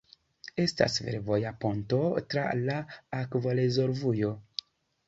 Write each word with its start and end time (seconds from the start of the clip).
Estas 0.63 0.95
fervoja 1.09 1.51
ponto 1.65 2.01
tra 2.35 2.47
la 2.65 2.79
akvorezervujo. 3.21 4.35